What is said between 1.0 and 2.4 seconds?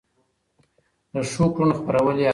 د ښو کړنو خپرول يې هڅول.